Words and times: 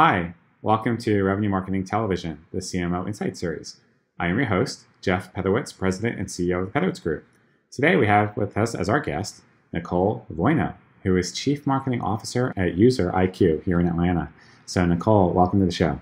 Hi, 0.00 0.32
welcome 0.62 0.96
to 0.98 1.24
Revenue 1.24 1.48
Marketing 1.48 1.82
Television, 1.82 2.46
the 2.52 2.60
CMO 2.60 3.08
Insight 3.08 3.36
Series. 3.36 3.80
I 4.20 4.28
am 4.28 4.36
your 4.36 4.46
host, 4.46 4.84
Jeff 5.00 5.34
Pedowitz, 5.34 5.76
President 5.76 6.20
and 6.20 6.28
CEO 6.28 6.62
of 6.62 6.72
the 6.72 6.80
Pedowitz 6.80 7.02
Group. 7.02 7.24
Today 7.72 7.96
we 7.96 8.06
have 8.06 8.36
with 8.36 8.56
us 8.56 8.76
as 8.76 8.88
our 8.88 9.00
guest 9.00 9.42
Nicole 9.72 10.24
Voino, 10.32 10.74
who 11.02 11.16
is 11.16 11.32
Chief 11.32 11.66
Marketing 11.66 12.00
Officer 12.00 12.54
at 12.56 12.76
User 12.76 13.10
IQ 13.10 13.64
here 13.64 13.80
in 13.80 13.88
Atlanta. 13.88 14.30
So, 14.66 14.86
Nicole, 14.86 15.32
welcome 15.32 15.58
to 15.58 15.66
the 15.66 15.72
show. 15.72 16.00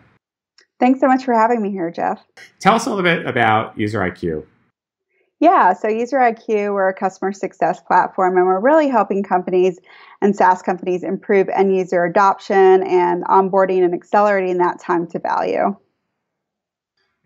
Thanks 0.79 1.00
so 1.00 1.07
much 1.07 1.25
for 1.25 1.32
having 1.32 1.63
me 1.63 1.71
here, 1.71 1.90
Jeff. 1.90 2.22
Tell 2.61 2.75
us 2.75 2.85
a 2.85 2.90
little 2.90 3.03
bit 3.03 3.25
about 3.25 3.79
User 3.79 4.00
IQ. 4.00 4.44
Yeah, 5.39 5.75
so 5.75 5.89
User 5.89 6.16
IQ, 6.16 6.73
we're 6.73 6.89
a 6.89 6.95
customer 6.95 7.32
success 7.32 7.80
platform, 7.82 8.39
and 8.39 8.46
we're 8.46 8.61
really 8.61 8.89
helping 8.89 9.23
companies 9.23 9.79
and 10.23 10.35
SaaS 10.35 10.62
companies 10.62 11.03
improve 11.03 11.50
end 11.50 11.76
user 11.76 12.04
adoption 12.04 12.82
and 12.82 13.22
onboarding 13.25 13.85
and 13.85 13.93
accelerating 13.93 14.59
that 14.59 14.81
time 14.81 15.07
to 15.09 15.18
value. 15.18 15.76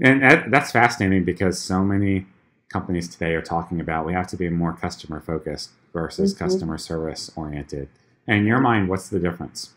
And 0.02 0.52
that's 0.52 0.73
fascinating 0.73 1.24
because 1.24 1.60
so 1.60 1.84
many 1.84 2.27
companies 2.73 3.09
today 3.09 3.34
are 3.34 3.42
talking 3.42 3.80
about 3.80 4.06
we 4.06 4.12
have 4.12 4.28
to 4.28 4.36
be 4.36 4.48
more 4.48 4.72
customer 4.72 5.20
focused 5.20 5.70
versus 5.92 6.34
mm-hmm. 6.34 6.45
customer 6.45 6.78
service 6.78 7.30
oriented. 7.36 7.88
And 8.27 8.41
in 8.41 8.47
your 8.47 8.61
mind, 8.61 8.88
what's 8.88 9.08
the 9.08 9.19
difference? 9.19 9.74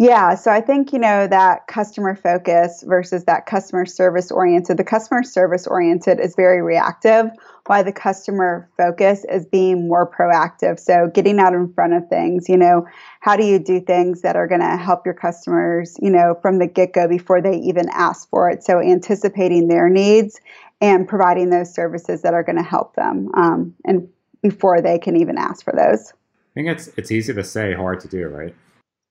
Yeah, 0.00 0.34
so 0.34 0.50
I 0.50 0.62
think, 0.62 0.94
you 0.94 0.98
know, 0.98 1.26
that 1.26 1.66
customer 1.66 2.16
focus 2.16 2.82
versus 2.86 3.24
that 3.24 3.44
customer 3.44 3.84
service 3.84 4.30
oriented. 4.30 4.78
The 4.78 4.84
customer 4.84 5.22
service 5.22 5.66
oriented 5.66 6.18
is 6.20 6.34
very 6.34 6.62
reactive, 6.62 7.26
while 7.66 7.84
the 7.84 7.92
customer 7.92 8.66
focus 8.78 9.26
is 9.30 9.44
being 9.44 9.88
more 9.88 10.10
proactive. 10.10 10.80
So 10.80 11.10
getting 11.12 11.38
out 11.38 11.52
in 11.52 11.70
front 11.74 11.92
of 11.92 12.08
things, 12.08 12.48
you 12.48 12.56
know, 12.56 12.86
how 13.20 13.36
do 13.36 13.44
you 13.44 13.58
do 13.58 13.78
things 13.78 14.22
that 14.22 14.36
are 14.36 14.48
going 14.48 14.62
to 14.62 14.78
help 14.78 15.04
your 15.04 15.12
customers, 15.12 15.98
you 16.00 16.08
know, 16.08 16.34
from 16.40 16.60
the 16.60 16.66
get 16.66 16.94
go 16.94 17.06
before 17.06 17.42
they 17.42 17.58
even 17.58 17.90
ask 17.90 18.26
for 18.30 18.48
it? 18.48 18.64
So 18.64 18.80
anticipating 18.80 19.68
their 19.68 19.90
needs 19.90 20.40
and 20.80 21.06
providing 21.06 21.50
those 21.50 21.74
services 21.74 22.22
that 22.22 22.32
are 22.32 22.42
going 22.42 22.56
to 22.56 22.62
help 22.62 22.96
them 22.96 23.30
um, 23.34 23.74
and 23.84 24.08
before 24.40 24.80
they 24.80 24.98
can 24.98 25.18
even 25.18 25.36
ask 25.36 25.62
for 25.62 25.74
those. 25.76 26.14
I 26.14 26.54
think 26.54 26.68
it's 26.68 26.88
it's 26.96 27.10
easy 27.10 27.34
to 27.34 27.44
say, 27.44 27.74
hard 27.74 28.00
to 28.00 28.08
do, 28.08 28.28
right? 28.28 28.54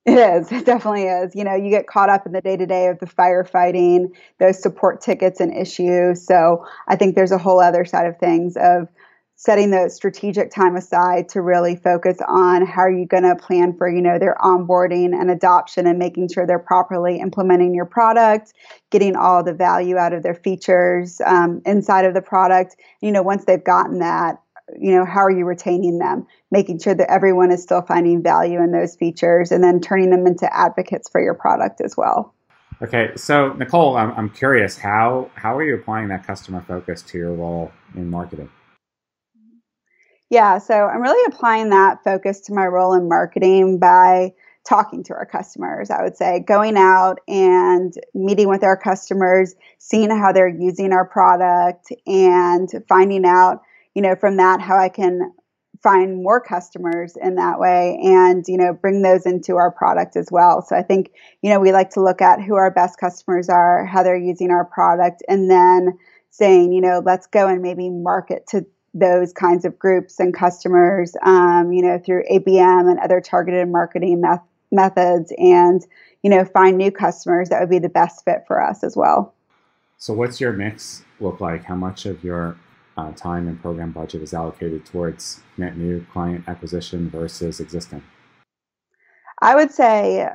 It 0.10 0.18
is. 0.18 0.52
It 0.52 0.66
definitely 0.66 1.04
is. 1.04 1.36
You 1.36 1.44
know, 1.44 1.54
you 1.54 1.70
get 1.70 1.86
caught 1.86 2.10
up 2.10 2.26
in 2.26 2.32
the 2.32 2.42
day 2.42 2.58
to 2.58 2.66
day 2.66 2.88
of 2.88 2.98
the 2.98 3.06
firefighting, 3.06 4.08
those 4.40 4.60
support 4.60 5.02
tickets 5.02 5.40
and 5.40 5.56
issues. 5.56 6.26
So 6.26 6.66
I 6.88 6.96
think 6.96 7.16
there's 7.16 7.32
a 7.32 7.38
whole 7.38 7.60
other 7.60 7.86
side 7.86 8.08
of 8.08 8.18
things 8.18 8.58
of 8.58 8.88
setting 9.36 9.70
the 9.70 9.88
strategic 9.88 10.52
time 10.52 10.76
aside 10.76 11.30
to 11.30 11.42
really 11.42 11.76
focus 11.76 12.18
on 12.28 12.66
how 12.66 12.82
are 12.82 12.92
you 12.92 13.06
going 13.06 13.24
to 13.24 13.36
plan 13.36 13.74
for 13.78 13.88
you 13.88 14.02
know 14.02 14.20
their 14.20 14.36
onboarding 14.42 15.14
and 15.14 15.32
adoption 15.32 15.88
and 15.88 15.98
making 15.98 16.28
sure 16.28 16.46
they're 16.46 16.60
properly 16.60 17.22
implementing 17.22 17.74
your 17.74 17.86
product 17.86 18.52
getting 18.92 19.16
all 19.16 19.42
the 19.42 19.54
value 19.54 19.96
out 19.96 20.12
of 20.12 20.24
their 20.24 20.36
features 20.36 21.22
um, 21.26 21.62
inside 21.66 22.04
of 22.04 22.14
the 22.14 22.22
product 22.22 22.76
you 23.02 23.14
know 23.14 23.22
once 23.22 23.46
they've 23.46 23.64
gotten 23.64 24.00
that 24.00 24.42
you 24.80 24.92
know 24.92 25.06
how 25.06 25.22
are 25.22 25.32
you 25.32 25.46
retaining 25.46 26.00
them? 26.00 26.28
Making 26.52 26.80
sure 26.80 26.96
that 26.96 27.10
everyone 27.12 27.52
is 27.52 27.64
still 27.64 27.82
finding 27.82 28.22
value 28.22 28.62
in 28.62 28.72
those 28.72 28.96
features 28.96 29.52
and 29.52 29.64
then 29.64 29.80
turning 29.80 30.10
them 30.10 30.28
into 30.28 30.54
advocates 30.56 31.10
for 31.10 31.22
your 31.22 31.34
product 31.34 31.82
as 31.82 31.96
well. 31.96 32.34
Okay 32.82 33.12
so 33.16 33.54
nicole 33.54 33.98
i'm, 33.98 34.12
I'm 34.14 34.30
curious 34.30 34.78
how 34.78 35.30
how 35.36 35.58
are 35.58 35.64
you 35.64 35.76
applying 35.76 36.08
that 36.10 36.26
customer 36.26 36.64
focus 36.66 37.02
to 37.04 37.18
your 37.18 37.34
role 37.34 37.72
in 37.96 38.10
marketing? 38.10 38.50
Yeah 40.30 40.60
so 40.60 40.86
i'm 40.86 41.02
really 41.02 41.34
applying 41.34 41.70
that 41.70 42.04
focus 42.04 42.40
to 42.42 42.54
my 42.54 42.66
role 42.66 42.94
in 42.94 43.10
marketing 43.10 43.80
by 43.80 44.34
talking 44.66 45.04
to 45.04 45.14
our 45.14 45.26
customers 45.26 45.90
i 45.90 46.02
would 46.02 46.16
say 46.16 46.40
going 46.40 46.78
out 46.78 47.20
and 47.28 47.96
meeting 48.14 48.48
with 48.48 48.64
our 48.64 48.78
customers 48.78 49.56
seeing 49.78 50.10
how 50.10 50.32
they're 50.32 50.48
using 50.48 50.94
our 50.94 51.06
product 51.06 51.92
and 52.08 52.70
finding 52.88 53.26
out 53.26 53.62
you 53.96 54.02
know, 54.02 54.16
from 54.16 54.38
that, 54.38 54.62
how 54.62 54.78
I 54.78 54.90
can 54.90 55.34
find 55.82 56.24
more 56.24 56.42
customers 56.42 57.18
in 57.22 57.36
that 57.36 57.60
way 57.60 57.98
and 58.04 58.44
you 58.48 58.58
know 58.58 58.74
bring 58.74 59.02
those 59.02 59.26
into 59.26 59.56
our 59.56 59.72
product 59.72 60.16
as 60.16 60.28
well. 60.32 60.62
So 60.62 60.76
i 60.76 60.82
think 60.82 61.12
you 61.42 61.50
know 61.50 61.60
we 61.60 61.72
like 61.72 61.92
to 61.92 62.02
look 62.02 62.22
at 62.22 62.42
who 62.42 62.56
our 62.56 62.72
best 62.72 63.00
customers 63.00 63.50
are 63.50 63.86
how 63.86 64.04
they're 64.04 64.18
using 64.18 64.52
our 64.52 64.66
product 64.66 65.24
and 65.28 65.50
then 65.50 65.98
saying 66.32 66.74
you 66.74 66.82
know 66.82 67.02
let's 67.06 67.28
go 67.28 67.48
and 67.48 67.62
maybe 67.62 67.90
market 67.90 68.46
to 68.48 68.66
those 68.94 69.32
kinds 69.32 69.66
of 69.66 69.78
groups 69.78 70.20
and 70.20 70.34
customers 70.34 71.16
um, 71.24 71.72
you 71.72 71.82
know 71.82 72.00
through 72.06 72.24
abm 72.32 72.90
and 72.90 73.00
other 73.00 73.22
targeted 73.22 73.68
marketing 73.68 74.20
meth- 74.20 74.44
methods 74.72 75.32
and 75.38 75.86
you 76.24 76.30
know 76.30 76.44
find 76.44 76.78
new 76.78 76.92
customers 76.92 77.50
that 77.50 77.60
would 77.62 77.70
be 77.70 77.80
the 77.80 77.90
best 77.90 78.26
fit 78.26 78.44
for 78.48 78.62
us 78.62 78.84
as 78.84 78.98
well. 78.98 79.34
So 79.98 80.14
what's 80.14 80.40
your 80.40 80.54
mix 80.54 81.04
look 81.20 81.42
like? 81.42 81.66
How 81.66 81.76
much 81.76 82.06
of 82.06 82.24
your 82.24 82.58
uh, 83.00 83.12
time 83.14 83.48
and 83.48 83.62
program 83.62 83.92
budget 83.92 84.22
is 84.22 84.34
allocated 84.34 84.86
towards 84.86 85.42
net 85.58 85.78
new 85.78 86.06
client 86.12 86.44
acquisition 86.48 87.10
versus 87.10 87.60
existing? 87.60 88.04
I 89.42 89.56
would 89.56 89.72
say, 89.72 90.28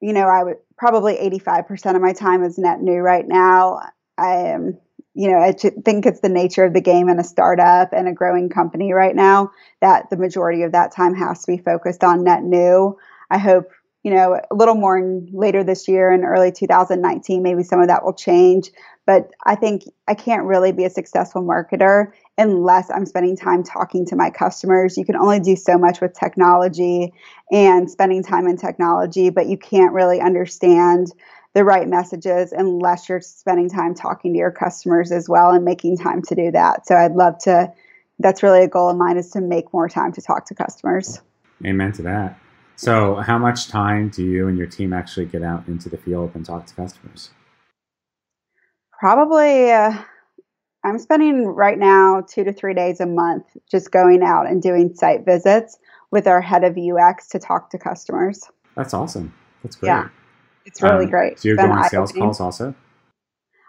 you 0.00 0.12
know, 0.12 0.26
I 0.26 0.44
would 0.44 0.56
probably 0.76 1.16
85% 1.16 1.96
of 1.96 2.02
my 2.02 2.12
time 2.12 2.44
is 2.44 2.58
net 2.58 2.80
new 2.80 2.98
right 2.98 3.26
now. 3.26 3.80
I 4.18 4.48
am, 4.48 4.78
you 5.14 5.30
know, 5.30 5.38
I 5.38 5.52
think 5.52 6.04
it's 6.04 6.20
the 6.20 6.28
nature 6.28 6.64
of 6.64 6.74
the 6.74 6.82
game 6.82 7.08
in 7.08 7.18
a 7.18 7.24
startup 7.24 7.92
and 7.92 8.06
a 8.06 8.12
growing 8.12 8.50
company 8.50 8.92
right 8.92 9.16
now 9.16 9.52
that 9.80 10.10
the 10.10 10.16
majority 10.18 10.62
of 10.62 10.72
that 10.72 10.92
time 10.92 11.14
has 11.14 11.44
to 11.44 11.52
be 11.52 11.62
focused 11.62 12.04
on 12.04 12.24
net 12.24 12.42
new. 12.42 12.98
I 13.30 13.38
hope 13.38 13.70
you 14.02 14.14
know, 14.14 14.40
a 14.50 14.54
little 14.54 14.74
more 14.74 15.22
later 15.30 15.62
this 15.62 15.86
year 15.86 16.10
in 16.10 16.24
early 16.24 16.52
2019, 16.52 17.42
maybe 17.42 17.62
some 17.62 17.80
of 17.80 17.88
that 17.88 18.04
will 18.04 18.14
change. 18.14 18.70
But 19.06 19.30
I 19.44 19.54
think 19.56 19.84
I 20.06 20.14
can't 20.14 20.44
really 20.44 20.72
be 20.72 20.84
a 20.84 20.90
successful 20.90 21.42
marketer 21.42 22.12
unless 22.38 22.90
I'm 22.90 23.06
spending 23.06 23.36
time 23.36 23.62
talking 23.62 24.06
to 24.06 24.16
my 24.16 24.30
customers. 24.30 24.96
You 24.96 25.04
can 25.04 25.16
only 25.16 25.40
do 25.40 25.56
so 25.56 25.76
much 25.76 26.00
with 26.00 26.14
technology 26.14 27.12
and 27.50 27.90
spending 27.90 28.22
time 28.22 28.46
in 28.46 28.56
technology, 28.56 29.30
but 29.30 29.46
you 29.46 29.58
can't 29.58 29.92
really 29.92 30.20
understand 30.20 31.12
the 31.54 31.64
right 31.64 31.88
messages 31.88 32.52
unless 32.52 33.08
you're 33.08 33.20
spending 33.20 33.68
time 33.68 33.94
talking 33.94 34.32
to 34.32 34.38
your 34.38 34.52
customers 34.52 35.10
as 35.10 35.28
well 35.28 35.50
and 35.50 35.64
making 35.64 35.96
time 35.96 36.22
to 36.22 36.34
do 36.34 36.50
that. 36.52 36.86
So 36.86 36.94
I'd 36.94 37.12
love 37.12 37.38
to 37.40 37.72
that's 38.20 38.42
really 38.42 38.62
a 38.62 38.68
goal 38.68 38.90
of 38.90 38.96
mine 38.96 39.16
is 39.16 39.30
to 39.30 39.40
make 39.40 39.72
more 39.72 39.88
time 39.88 40.12
to 40.12 40.20
talk 40.20 40.46
to 40.46 40.54
customers. 40.54 41.20
Amen 41.64 41.92
to 41.92 42.02
that. 42.02 42.38
So, 42.76 43.16
how 43.16 43.38
much 43.38 43.68
time 43.68 44.08
do 44.08 44.24
you 44.24 44.48
and 44.48 44.56
your 44.56 44.66
team 44.66 44.92
actually 44.92 45.26
get 45.26 45.42
out 45.42 45.68
into 45.68 45.88
the 45.88 45.98
field 45.98 46.32
and 46.34 46.44
talk 46.44 46.66
to 46.66 46.74
customers? 46.74 47.30
Probably, 49.00 49.70
uh, 49.70 49.94
I'm 50.84 50.98
spending 50.98 51.46
right 51.46 51.78
now 51.78 52.22
two 52.28 52.44
to 52.44 52.52
three 52.52 52.74
days 52.74 53.00
a 53.00 53.06
month 53.06 53.46
just 53.66 53.90
going 53.90 54.22
out 54.22 54.46
and 54.46 54.60
doing 54.60 54.94
site 54.94 55.24
visits 55.24 55.78
with 56.10 56.26
our 56.26 56.42
head 56.42 56.64
of 56.64 56.76
UX 56.76 57.26
to 57.28 57.38
talk 57.38 57.70
to 57.70 57.78
customers. 57.78 58.42
That's 58.76 58.92
awesome. 58.92 59.32
That's 59.62 59.76
great. 59.76 59.88
Yeah, 59.88 60.08
it's 60.66 60.82
really 60.82 61.06
um, 61.06 61.10
great. 61.10 61.40
So 61.40 61.48
you 61.48 61.56
go 61.56 61.62
on 61.62 61.88
sales 61.88 62.12
calls 62.12 62.40
also? 62.40 62.74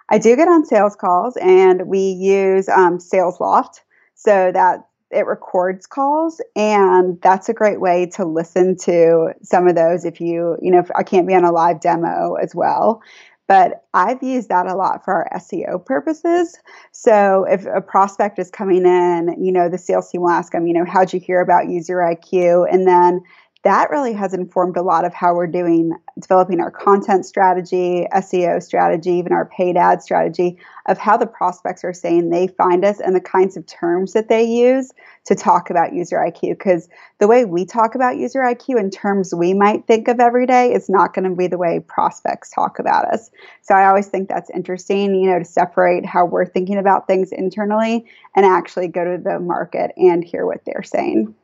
I 0.09 0.17
do 0.17 0.35
get 0.35 0.49
on 0.49 0.65
sales 0.65 0.97
calls, 0.97 1.37
and 1.37 1.87
we 1.87 1.99
use 1.99 2.67
um, 2.67 2.97
SalesLoft 2.97 3.79
so 4.15 4.51
that 4.51 4.81
it 5.11 5.25
records 5.25 5.85
calls 5.85 6.41
and 6.55 7.19
that's 7.21 7.49
a 7.49 7.53
great 7.53 7.81
way 7.81 8.05
to 8.05 8.25
listen 8.25 8.77
to 8.77 9.33
some 9.43 9.67
of 9.67 9.75
those 9.75 10.05
if 10.05 10.21
you 10.21 10.57
you 10.61 10.71
know 10.71 10.79
if 10.79 10.89
i 10.95 11.03
can't 11.03 11.27
be 11.27 11.35
on 11.35 11.43
a 11.43 11.51
live 11.51 11.81
demo 11.81 12.35
as 12.35 12.55
well 12.55 13.01
but 13.51 13.83
i've 13.93 14.23
used 14.23 14.47
that 14.47 14.65
a 14.65 14.75
lot 14.75 15.03
for 15.03 15.13
our 15.33 15.39
seo 15.39 15.85
purposes. 15.85 16.57
So 16.93 17.45
if 17.49 17.65
a 17.65 17.81
prospect 17.81 18.39
is 18.39 18.49
coming 18.49 18.85
in 18.85 19.35
you 19.37 19.51
know 19.51 19.67
the 19.67 19.77
sales 19.77 20.09
team 20.09 20.21
will 20.21 20.29
ask 20.29 20.53
them 20.53 20.67
you 20.67 20.73
know 20.73 20.85
how'd 20.85 21.11
you 21.11 21.19
hear 21.19 21.41
about 21.41 21.67
user 21.67 21.97
iq 21.97 22.65
and 22.71 22.87
then 22.87 23.21
that 23.63 23.91
really 23.91 24.13
has 24.13 24.33
informed 24.33 24.75
a 24.75 24.81
lot 24.81 25.05
of 25.05 25.13
how 25.13 25.35
we're 25.35 25.45
doing 25.45 25.93
developing 26.19 26.59
our 26.59 26.71
content 26.71 27.25
strategy, 27.25 28.07
SEO 28.11 28.61
strategy, 28.61 29.11
even 29.11 29.31
our 29.31 29.45
paid 29.45 29.77
ad 29.77 30.01
strategy 30.01 30.57
of 30.87 30.97
how 30.97 31.15
the 31.15 31.27
prospects 31.27 31.83
are 31.83 31.93
saying 31.93 32.29
they 32.29 32.47
find 32.47 32.83
us 32.83 32.99
and 32.99 33.15
the 33.15 33.21
kinds 33.21 33.55
of 33.55 33.65
terms 33.67 34.13
that 34.13 34.29
they 34.29 34.43
use 34.43 34.91
to 35.25 35.35
talk 35.35 35.69
about 35.69 35.93
user 35.93 36.17
IQ. 36.17 36.57
Because 36.57 36.89
the 37.19 37.27
way 37.27 37.45
we 37.45 37.63
talk 37.63 37.93
about 37.93 38.17
user 38.17 38.39
IQ 38.39 38.79
in 38.79 38.89
terms 38.89 39.33
we 39.33 39.53
might 39.53 39.85
think 39.85 40.07
of 40.07 40.19
every 40.19 40.47
day 40.47 40.73
is 40.73 40.89
not 40.89 41.13
going 41.13 41.29
to 41.29 41.35
be 41.35 41.47
the 41.47 41.59
way 41.59 41.79
prospects 41.79 42.49
talk 42.49 42.79
about 42.79 43.05
us. 43.13 43.29
So 43.61 43.75
I 43.75 43.87
always 43.87 44.07
think 44.07 44.27
that's 44.27 44.49
interesting, 44.49 45.13
you 45.13 45.29
know, 45.29 45.37
to 45.37 45.45
separate 45.45 46.03
how 46.03 46.25
we're 46.25 46.47
thinking 46.47 46.77
about 46.77 47.05
things 47.05 47.31
internally 47.31 48.05
and 48.35 48.43
actually 48.43 48.87
go 48.87 49.05
to 49.05 49.21
the 49.21 49.39
market 49.39 49.91
and 49.97 50.23
hear 50.23 50.47
what 50.47 50.65
they're 50.65 50.83
saying 50.83 51.35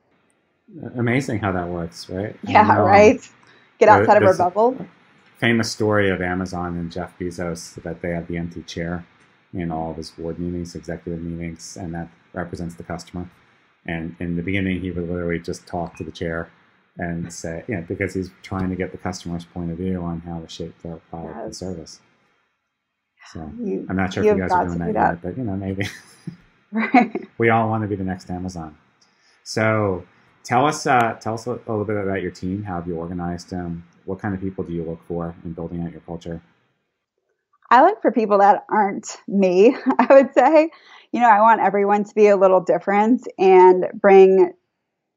amazing 0.95 1.39
how 1.39 1.51
that 1.51 1.67
works, 1.67 2.09
right? 2.09 2.35
Yeah, 2.43 2.63
know, 2.63 2.81
um, 2.81 2.87
right. 2.87 3.29
Get 3.79 3.89
outside 3.89 4.21
of 4.21 4.27
our 4.27 4.37
bubble. 4.37 4.87
Famous 5.37 5.71
story 5.71 6.09
of 6.09 6.21
Amazon 6.21 6.77
and 6.77 6.91
Jeff 6.91 7.17
Bezos 7.19 7.81
that 7.83 8.01
they 8.01 8.09
have 8.09 8.27
the 8.27 8.37
empty 8.37 8.63
chair 8.63 9.05
in 9.53 9.71
all 9.71 9.91
of 9.91 9.97
his 9.97 10.09
board 10.11 10.39
meetings, 10.39 10.75
executive 10.75 11.21
meetings, 11.21 11.77
and 11.77 11.93
that 11.93 12.09
represents 12.33 12.75
the 12.75 12.83
customer. 12.83 13.29
And 13.85 14.15
in 14.19 14.35
the 14.35 14.41
beginning, 14.41 14.81
he 14.81 14.91
would 14.91 15.07
literally 15.07 15.39
just 15.39 15.65
talk 15.67 15.95
to 15.97 16.03
the 16.03 16.11
chair 16.11 16.49
and 16.97 17.31
say, 17.31 17.63
you 17.67 17.75
know, 17.75 17.85
because 17.87 18.15
he's 18.15 18.31
trying 18.41 18.69
to 18.69 18.75
get 18.75 18.91
the 18.91 18.97
customer's 18.97 19.45
point 19.45 19.71
of 19.71 19.77
view 19.77 20.01
on 20.01 20.21
how 20.21 20.39
to 20.39 20.47
shape 20.47 20.75
their 20.81 20.97
product 21.09 21.35
yes. 21.35 21.45
and 21.45 21.55
service. 21.55 21.99
So 23.31 23.51
you, 23.61 23.85
I'm 23.89 23.95
not 23.95 24.13
sure 24.13 24.23
if 24.23 24.35
you 24.35 24.41
guys 24.41 24.51
are 24.51 24.65
doing 24.65 24.79
that, 24.79 24.93
that, 24.93 25.09
yet, 25.11 25.21
but 25.21 25.37
you 25.37 25.43
know, 25.43 25.55
maybe. 25.55 25.87
right. 26.71 27.27
We 27.37 27.49
all 27.49 27.69
want 27.69 27.83
to 27.83 27.87
be 27.87 27.95
the 27.95 28.03
next 28.03 28.29
Amazon. 28.29 28.77
So 29.43 30.05
tell 30.47 30.65
us, 30.65 30.88
uh, 30.88 31.17
tell 31.19 31.33
us 31.33 31.45
a, 31.45 31.51
little 31.51 31.83
bit 31.83 31.97
about 31.97 32.21
your 32.21 32.31
team. 32.31 32.63
How 32.63 32.75
have 32.75 32.88
you 32.88 32.95
organized 32.95 33.49
them? 33.49 33.85
What 34.05 34.19
kind 34.19 34.33
of 34.33 34.39
people 34.39 34.63
do 34.63 34.71
you 34.71 34.83
look 34.83 35.05
for 35.05 35.35
in 35.44 35.51
building 35.51 35.83
out 35.83 35.91
your 35.91 36.01
culture? 36.01 36.41
I 37.69 37.83
look 37.83 38.01
for 38.01 38.13
people 38.13 38.38
that 38.38 38.65
aren't 38.71 39.17
me, 39.27 39.75
I 39.99 40.07
would 40.09 40.33
say. 40.33 40.69
You 41.11 41.19
know, 41.19 41.29
I 41.29 41.41
want 41.41 41.59
everyone 41.59 42.05
to 42.05 42.15
be 42.15 42.27
a 42.27 42.38
little 42.38 42.61
different 42.61 43.27
and 43.38 43.88
bring 43.94 44.53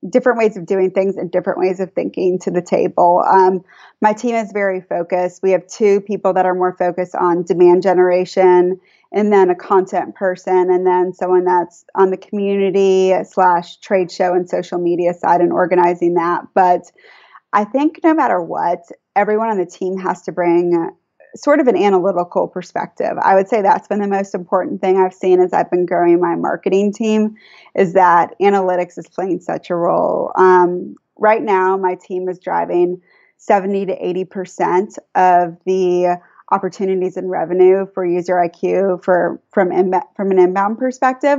different 0.08 0.38
ways 0.38 0.56
of 0.56 0.66
doing 0.66 0.90
things 0.90 1.16
and 1.16 1.30
different 1.30 1.60
ways 1.60 1.78
of 1.78 1.92
thinking 1.92 2.38
to 2.40 2.50
the 2.50 2.62
table. 2.62 3.22
Um, 3.28 3.62
my 4.00 4.14
team 4.14 4.34
is 4.34 4.50
very 4.52 4.80
focused. 4.80 5.42
We 5.42 5.52
have 5.52 5.66
two 5.66 6.00
people 6.00 6.32
that 6.34 6.46
are 6.46 6.54
more 6.54 6.74
focused 6.76 7.14
on 7.14 7.44
demand 7.44 7.82
generation, 7.82 8.80
and 9.12 9.32
then 9.32 9.50
a 9.50 9.54
content 9.54 10.14
person, 10.14 10.70
and 10.70 10.86
then 10.86 11.12
someone 11.12 11.44
that's 11.44 11.84
on 11.94 12.10
the 12.10 12.16
community 12.16 13.12
slash 13.24 13.78
trade 13.78 14.10
show 14.10 14.34
and 14.34 14.48
social 14.48 14.78
media 14.78 15.14
side 15.14 15.40
and 15.40 15.52
organizing 15.52 16.14
that. 16.14 16.44
But 16.54 16.90
I 17.52 17.64
think 17.64 18.00
no 18.04 18.14
matter 18.14 18.40
what, 18.40 18.84
everyone 19.16 19.48
on 19.48 19.58
the 19.58 19.66
team 19.66 19.98
has 19.98 20.22
to 20.22 20.32
bring 20.32 20.92
sort 21.34 21.60
of 21.60 21.68
an 21.68 21.76
analytical 21.76 22.48
perspective. 22.48 23.16
I 23.22 23.34
would 23.34 23.48
say 23.48 23.62
that's 23.62 23.88
been 23.88 24.00
the 24.00 24.08
most 24.08 24.34
important 24.34 24.80
thing 24.80 24.96
I've 24.96 25.14
seen 25.14 25.40
as 25.40 25.52
I've 25.52 25.70
been 25.70 25.86
growing 25.86 26.20
my 26.20 26.34
marketing 26.34 26.92
team 26.92 27.36
is 27.74 27.92
that 27.94 28.34
analytics 28.40 28.98
is 28.98 29.08
playing 29.08 29.40
such 29.40 29.70
a 29.70 29.74
role. 29.74 30.32
Um, 30.36 30.96
right 31.16 31.42
now, 31.42 31.76
my 31.76 31.94
team 31.94 32.28
is 32.28 32.38
driving 32.38 33.00
70 33.36 33.86
to 33.86 33.96
80% 33.96 34.98
of 35.14 35.56
the 35.64 36.20
opportunities 36.50 37.16
and 37.16 37.30
revenue 37.30 37.86
for 37.94 38.04
user 38.04 38.34
IQ 38.34 39.04
for 39.04 39.40
from 39.52 39.70
from 40.16 40.30
an 40.30 40.38
inbound 40.38 40.78
perspective. 40.78 41.38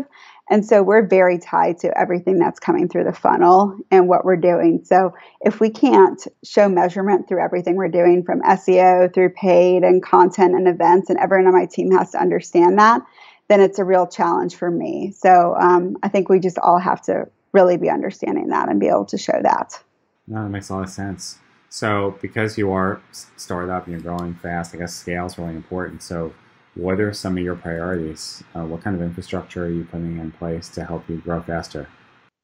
And 0.50 0.66
so 0.66 0.84
we're 0.84 1.08
very 1.08 1.38
tied 1.40 1.78
to 1.80 1.98
everything 1.98 2.38
that's 2.38 2.60
coming 2.60 2.90
through 2.90 3.06
the 3.06 3.14
funnel 3.14 3.78
and 3.90 4.10
what 4.10 4.26
we're 4.26 4.36
doing. 4.36 4.82
So 4.84 5.14
if 5.40 5.62
we 5.62 5.70
can't 5.70 6.22
show 6.44 6.68
measurement 6.68 7.30
through 7.30 7.42
everything 7.42 7.78
we're 7.78 7.88
doing 7.88 8.24
from 8.26 8.42
SEO 8.42 9.14
through 9.14 9.30
paid 9.30 9.84
and 9.84 10.04
content 10.04 10.56
and 10.56 10.68
events, 10.68 11.10
and 11.10 11.18
everyone 11.20 11.48
on 11.48 11.54
my 11.54 11.68
team 11.68 11.92
has 11.92 12.12
to 12.12 12.20
understand 12.20 12.80
that, 12.80 13.02
then 13.48 13.62
it's 13.62 13.80
a 13.80 13.86
real 13.86 14.06
challenge 14.06 14.56
for 14.56 14.70
me. 14.70 15.14
So 15.18 15.56
um, 15.58 15.96
I 16.04 16.10
think 16.10 16.28
we 16.28 16.40
just 16.40 16.58
all 16.58 16.80
have 16.80 17.02
to 17.04 17.30
really 17.54 17.78
be 17.78 17.90
understanding 17.90 18.50
that 18.50 18.68
and 18.68 18.80
be 18.80 18.88
able 18.88 19.06
to 19.06 19.18
show 19.18 19.40
that. 19.42 19.82
No, 20.28 20.44
that 20.44 20.50
makes 20.50 20.70
a 20.70 20.74
lot 20.74 20.84
of 20.84 20.90
sense. 20.90 21.38
So 21.72 22.18
because 22.22 22.58
you 22.58 22.72
are 22.74 23.02
startup 23.38 23.88
and 23.88 23.94
you're 23.94 24.02
growing 24.02 24.36
fast, 24.36 24.76
I 24.76 24.78
guess 24.78 24.94
scale 24.94 25.26
is 25.26 25.38
really 25.38 25.56
important. 25.56 26.04
So 26.04 26.34
what 26.76 27.00
are 27.00 27.14
some 27.14 27.38
of 27.38 27.44
your 27.44 27.56
priorities? 27.56 28.44
Uh, 28.54 28.66
what 28.66 28.84
kind 28.84 28.94
of 28.94 29.02
infrastructure 29.02 29.66
are 29.66 29.70
you 29.70 29.86
putting 29.86 30.20
in 30.20 30.32
place 30.34 30.68
to 30.70 30.84
help 30.84 31.10
you 31.10 31.18
grow 31.18 31.42
faster? 31.42 31.88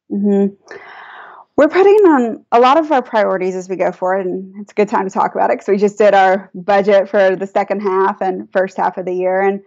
Mm-hmm. 0.09 0.55
We're 1.57 1.67
putting 1.67 1.95
on 2.05 2.45
a 2.53 2.59
lot 2.61 2.77
of 2.77 2.89
our 2.89 3.01
priorities 3.01 3.55
as 3.55 3.67
we 3.67 3.75
go 3.75 3.91
forward, 3.91 4.25
and 4.25 4.53
it's 4.61 4.71
a 4.71 4.75
good 4.75 4.87
time 4.87 5.09
to 5.09 5.13
talk 5.13 5.35
about 5.35 5.49
it 5.49 5.55
because 5.55 5.67
we 5.67 5.77
just 5.77 5.97
did 5.97 6.13
our 6.13 6.49
budget 6.53 7.09
for 7.09 7.35
the 7.35 7.47
second 7.47 7.81
half 7.81 8.21
and 8.21 8.49
first 8.53 8.77
half 8.77 8.97
of 8.97 9.05
the 9.05 9.13
year, 9.13 9.41
and 9.41 9.61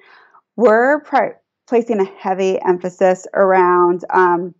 we're 0.56 1.00
pri- 1.00 1.34
placing 1.68 2.00
a 2.00 2.04
heavy 2.04 2.58
emphasis 2.62 3.26
around 3.34 4.04
um, 4.10 4.54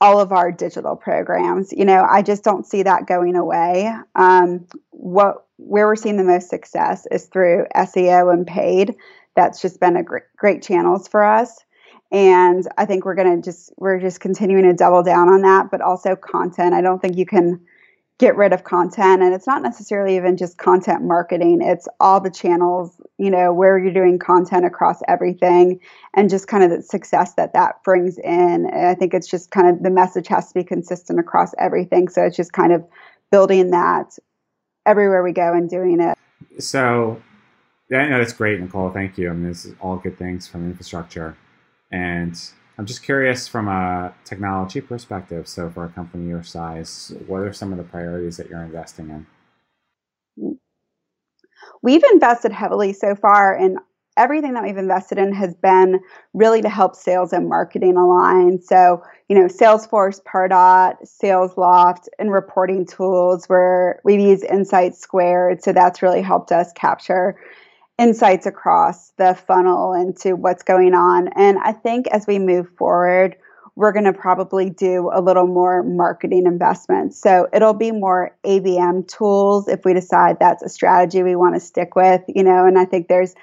all 0.00 0.20
of 0.20 0.32
our 0.32 0.52
digital 0.52 0.96
programs. 0.96 1.72
You 1.72 1.84
know, 1.84 2.06
I 2.08 2.22
just 2.22 2.44
don't 2.44 2.66
see 2.66 2.82
that 2.82 3.06
going 3.06 3.36
away. 3.36 3.92
Um, 4.14 4.66
what 4.90 5.46
where 5.58 5.86
we're 5.86 5.96
seeing 5.96 6.18
the 6.18 6.24
most 6.24 6.50
success 6.50 7.06
is 7.10 7.26
through 7.26 7.66
SEO 7.74 8.32
and 8.32 8.46
paid 8.46 8.94
that's 9.36 9.60
just 9.60 9.80
been 9.80 9.96
a 9.96 10.02
great, 10.02 10.24
great 10.36 10.62
channels 10.62 11.08
for 11.08 11.22
us 11.22 11.64
and 12.12 12.68
i 12.78 12.84
think 12.84 13.04
we're 13.04 13.16
to 13.16 13.40
just 13.42 13.72
we're 13.76 13.98
just 13.98 14.20
continuing 14.20 14.64
to 14.64 14.72
double 14.72 15.02
down 15.02 15.28
on 15.28 15.42
that 15.42 15.70
but 15.70 15.80
also 15.80 16.14
content 16.14 16.74
i 16.74 16.80
don't 16.80 17.00
think 17.02 17.16
you 17.16 17.26
can 17.26 17.60
get 18.18 18.36
rid 18.36 18.52
of 18.52 18.64
content 18.64 19.22
and 19.22 19.34
it's 19.34 19.46
not 19.46 19.62
necessarily 19.62 20.16
even 20.16 20.36
just 20.36 20.56
content 20.56 21.02
marketing 21.02 21.60
it's 21.60 21.86
all 22.00 22.20
the 22.20 22.30
channels 22.30 23.00
you 23.18 23.30
know 23.30 23.52
where 23.52 23.78
you're 23.78 23.92
doing 23.92 24.18
content 24.18 24.64
across 24.64 25.00
everything 25.06 25.78
and 26.14 26.30
just 26.30 26.48
kind 26.48 26.64
of 26.64 26.70
the 26.70 26.82
success 26.82 27.34
that 27.34 27.52
that 27.52 27.82
brings 27.84 28.18
in 28.18 28.66
and 28.72 28.86
i 28.86 28.94
think 28.94 29.12
it's 29.12 29.28
just 29.28 29.50
kind 29.50 29.68
of 29.68 29.82
the 29.82 29.90
message 29.90 30.28
has 30.28 30.48
to 30.48 30.54
be 30.54 30.64
consistent 30.64 31.18
across 31.18 31.52
everything 31.58 32.08
so 32.08 32.22
it's 32.24 32.36
just 32.36 32.52
kind 32.52 32.72
of 32.72 32.84
building 33.30 33.70
that 33.70 34.16
everywhere 34.86 35.22
we 35.22 35.32
go 35.32 35.52
and 35.52 35.68
doing 35.68 36.00
it 36.00 36.16
so 36.58 37.20
yeah, 37.90 38.08
no, 38.08 38.18
that's 38.18 38.32
great, 38.32 38.60
Nicole. 38.60 38.90
Thank 38.90 39.16
you. 39.16 39.30
I 39.30 39.32
mean, 39.32 39.48
this 39.48 39.64
is 39.64 39.74
all 39.80 39.96
good 39.96 40.18
things 40.18 40.48
from 40.48 40.66
infrastructure. 40.66 41.36
And 41.92 42.38
I'm 42.78 42.86
just 42.86 43.02
curious 43.02 43.48
from 43.48 43.68
a 43.68 44.14
technology 44.24 44.80
perspective. 44.80 45.48
So, 45.48 45.70
for 45.70 45.86
a 45.86 45.88
company 45.88 46.28
your 46.28 46.42
size, 46.42 47.14
what 47.26 47.42
are 47.42 47.52
some 47.52 47.72
of 47.72 47.78
the 47.78 47.84
priorities 47.84 48.36
that 48.36 48.50
you're 48.50 48.62
investing 48.62 49.26
in? 50.38 50.58
We've 51.82 52.04
invested 52.12 52.52
heavily 52.52 52.92
so 52.92 53.14
far, 53.14 53.56
and 53.56 53.78
everything 54.16 54.54
that 54.54 54.62
we've 54.62 54.76
invested 54.76 55.18
in 55.18 55.32
has 55.32 55.54
been 55.54 56.00
really 56.34 56.62
to 56.62 56.68
help 56.68 56.96
sales 56.96 57.32
and 57.32 57.48
marketing 57.48 57.96
align. 57.96 58.60
So, 58.60 59.02
you 59.28 59.36
know, 59.36 59.46
Salesforce, 59.46 60.22
Pardot, 60.22 60.96
SalesLoft, 61.04 62.08
and 62.18 62.32
reporting 62.32 62.86
tools 62.86 63.46
where 63.46 64.00
we've 64.04 64.20
used 64.20 64.44
Insight 64.44 64.94
Squared. 64.94 65.62
So 65.62 65.72
that's 65.72 66.02
really 66.02 66.22
helped 66.22 66.52
us 66.52 66.72
capture 66.72 67.38
insights 67.98 68.46
across 68.46 69.10
the 69.12 69.34
funnel 69.46 69.94
into 69.94 70.36
what's 70.36 70.62
going 70.62 70.94
on. 70.94 71.28
And 71.28 71.58
I 71.58 71.72
think 71.72 72.06
as 72.08 72.26
we 72.26 72.38
move 72.38 72.68
forward, 72.76 73.36
we're 73.74 73.92
going 73.92 74.04
to 74.04 74.12
probably 74.12 74.70
do 74.70 75.10
a 75.12 75.20
little 75.20 75.46
more 75.46 75.82
marketing 75.82 76.46
investment. 76.46 77.14
So 77.14 77.46
it'll 77.52 77.74
be 77.74 77.92
more 77.92 78.34
ABM 78.44 79.06
tools 79.06 79.68
if 79.68 79.84
we 79.84 79.92
decide 79.92 80.38
that's 80.38 80.62
a 80.62 80.68
strategy 80.68 81.22
we 81.22 81.36
want 81.36 81.54
to 81.54 81.60
stick 81.60 81.94
with, 81.94 82.22
you 82.28 82.42
know, 82.42 82.66
and 82.66 82.78
I 82.78 82.86
think 82.86 83.08
there's 83.08 83.34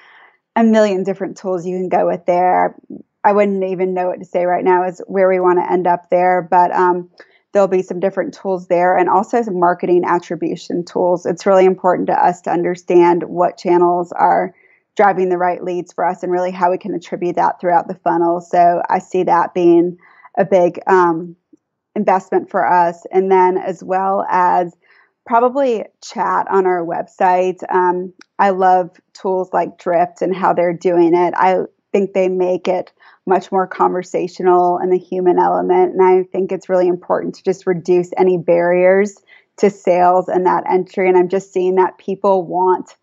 a 0.55 0.63
million 0.63 1.03
different 1.03 1.37
tools 1.37 1.65
you 1.65 1.77
can 1.77 1.89
go 1.89 2.07
with 2.07 2.25
there. 2.25 2.75
I 3.23 3.31
wouldn't 3.31 3.63
even 3.63 3.93
know 3.93 4.07
what 4.07 4.19
to 4.19 4.25
say 4.25 4.45
right 4.45 4.63
now 4.63 4.83
is 4.85 5.01
where 5.07 5.29
we 5.29 5.39
want 5.39 5.59
to 5.59 5.71
end 5.71 5.87
up 5.87 6.09
there, 6.09 6.45
but 6.49 6.71
um, 6.71 7.09
there'll 7.53 7.67
be 7.67 7.83
some 7.83 7.99
different 7.99 8.33
tools 8.33 8.67
there 8.67 8.97
and 8.97 9.07
also 9.09 9.41
some 9.41 9.59
marketing 9.59 10.03
attribution 10.05 10.83
tools. 10.83 11.25
It's 11.25 11.45
really 11.45 11.65
important 11.65 12.07
to 12.07 12.13
us 12.13 12.41
to 12.41 12.51
understand 12.51 13.23
what 13.23 13.57
channels 13.57 14.11
are 14.11 14.53
driving 14.95 15.29
the 15.29 15.37
right 15.37 15.63
leads 15.63 15.93
for 15.93 16.05
us 16.05 16.23
and 16.23 16.31
really 16.31 16.51
how 16.51 16.71
we 16.71 16.77
can 16.77 16.93
attribute 16.93 17.35
that 17.35 17.59
throughout 17.61 17.87
the 17.87 17.95
funnel. 17.95 18.41
So 18.41 18.81
I 18.89 18.99
see 18.99 19.23
that 19.23 19.53
being 19.53 19.97
a 20.37 20.45
big 20.45 20.79
um, 20.87 21.35
investment 21.95 22.49
for 22.49 22.67
us. 22.67 23.05
And 23.11 23.31
then 23.31 23.57
as 23.57 23.83
well 23.83 24.25
as 24.29 24.75
probably 25.25 25.85
chat 26.03 26.47
on 26.49 26.65
our 26.65 26.85
website. 26.85 27.59
Um, 27.73 28.13
I 28.39 28.49
love 28.49 28.91
tools 29.13 29.49
like 29.53 29.77
Drift 29.77 30.21
and 30.21 30.35
how 30.35 30.53
they're 30.53 30.73
doing 30.73 31.13
it. 31.15 31.33
I 31.35 31.59
think 31.93 32.11
they 32.11 32.27
make 32.27 32.67
it 32.67 32.91
much 33.25 33.51
more 33.51 33.65
conversational 33.65 34.77
and 34.77 34.91
the 34.91 34.97
human 34.97 35.39
element. 35.39 35.93
And 35.93 36.01
I 36.01 36.23
think 36.23 36.51
it's 36.51 36.67
really 36.67 36.89
important 36.89 37.35
to 37.35 37.43
just 37.43 37.65
reduce 37.65 38.09
any 38.17 38.37
barriers 38.37 39.17
to 39.57 39.69
sales 39.69 40.27
and 40.27 40.45
that 40.45 40.63
entry. 40.69 41.07
And 41.07 41.17
I'm 41.17 41.29
just 41.29 41.53
seeing 41.53 41.75
that 41.75 41.97
people 41.97 42.43
want 42.43 42.95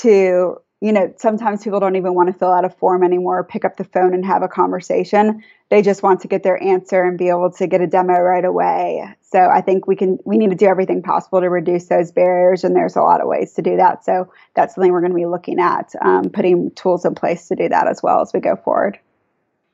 to, 0.00 0.56
you 0.80 0.92
know, 0.92 1.14
sometimes 1.16 1.64
people 1.64 1.80
don't 1.80 1.96
even 1.96 2.14
want 2.14 2.30
to 2.30 2.38
fill 2.38 2.52
out 2.52 2.64
a 2.66 2.70
form 2.70 3.02
anymore, 3.02 3.44
pick 3.44 3.64
up 3.64 3.76
the 3.76 3.84
phone 3.84 4.12
and 4.12 4.26
have 4.26 4.42
a 4.42 4.48
conversation. 4.48 5.42
They 5.68 5.82
just 5.82 6.02
want 6.02 6.20
to 6.20 6.28
get 6.28 6.44
their 6.44 6.62
answer 6.62 7.02
and 7.02 7.18
be 7.18 7.28
able 7.28 7.50
to 7.52 7.66
get 7.66 7.80
a 7.80 7.86
demo 7.88 8.14
right 8.14 8.44
away. 8.44 9.04
So 9.22 9.40
I 9.40 9.60
think 9.60 9.88
we 9.88 9.96
can, 9.96 10.18
we 10.24 10.38
need 10.38 10.50
to 10.50 10.56
do 10.56 10.66
everything 10.66 11.02
possible 11.02 11.40
to 11.40 11.50
reduce 11.50 11.86
those 11.86 12.12
barriers. 12.12 12.62
And 12.62 12.76
there's 12.76 12.94
a 12.94 13.02
lot 13.02 13.20
of 13.20 13.26
ways 13.26 13.52
to 13.54 13.62
do 13.62 13.76
that. 13.76 14.04
So 14.04 14.30
that's 14.54 14.76
something 14.76 14.92
we're 14.92 15.00
going 15.00 15.10
to 15.10 15.16
be 15.16 15.26
looking 15.26 15.58
at, 15.58 15.92
um, 16.02 16.30
putting 16.30 16.70
tools 16.72 17.04
in 17.04 17.16
place 17.16 17.48
to 17.48 17.56
do 17.56 17.68
that 17.68 17.88
as 17.88 18.00
well 18.02 18.20
as 18.20 18.32
we 18.32 18.38
go 18.38 18.54
forward. 18.54 18.98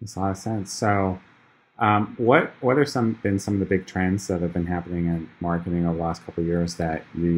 Makes 0.01 0.17
a 0.17 0.21
lot 0.21 0.31
of 0.31 0.37
sense. 0.39 0.73
So, 0.73 1.21
um, 1.79 2.15
what 2.19 2.53
what 2.61 2.79
are 2.79 2.85
some 2.85 3.15
been 3.23 3.39
some 3.39 3.55
of 3.55 3.61
the 3.61 3.67
big 3.67 3.87
trends 3.87 4.27
that 4.29 4.41
have 4.41 4.53
been 4.53 4.67
happening 4.67 5.07
in 5.07 5.29
marketing 5.41 5.87
over 5.87 5.97
the 5.97 6.03
last 6.03 6.25
couple 6.25 6.43
of 6.43 6.47
years 6.47 6.77
that 6.77 7.05
you 7.15 7.31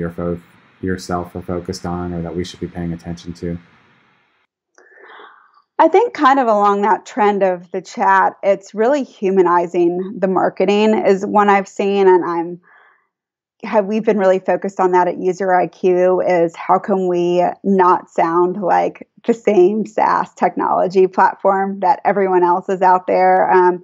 yourself 0.80 1.34
are 1.34 1.42
focused 1.42 1.86
on, 1.86 2.12
or 2.12 2.22
that 2.22 2.34
we 2.34 2.44
should 2.44 2.60
be 2.60 2.66
paying 2.66 2.92
attention 2.92 3.32
to? 3.34 3.58
I 5.78 5.88
think 5.88 6.14
kind 6.14 6.38
of 6.38 6.46
along 6.46 6.82
that 6.82 7.04
trend 7.04 7.42
of 7.42 7.70
the 7.72 7.82
chat, 7.82 8.34
it's 8.42 8.74
really 8.74 9.02
humanizing 9.02 10.18
the 10.18 10.28
marketing 10.28 10.94
is 10.94 11.26
one 11.26 11.48
I've 11.50 11.68
seen, 11.68 12.06
and 12.06 12.24
I'm 12.24 12.60
have 13.64 13.86
we've 13.86 14.04
been 14.04 14.18
really 14.18 14.38
focused 14.38 14.78
on 14.78 14.92
that 14.92 15.08
at 15.08 15.18
user 15.18 15.46
iq 15.46 16.44
is 16.44 16.54
how 16.54 16.78
can 16.78 17.08
we 17.08 17.42
not 17.62 18.10
sound 18.10 18.60
like 18.60 19.08
the 19.26 19.32
same 19.32 19.86
saas 19.86 20.32
technology 20.34 21.06
platform 21.06 21.80
that 21.80 22.00
everyone 22.04 22.42
else 22.42 22.68
is 22.68 22.82
out 22.82 23.06
there 23.06 23.50
um, 23.50 23.82